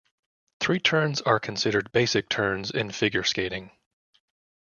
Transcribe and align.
Three 0.61 0.79
turns 0.79 1.21
are 1.21 1.39
considered 1.39 1.91
basic 1.91 2.27
turns 2.27 2.71
in 2.71 2.89
figure 2.91 3.21
skating. 3.23 3.69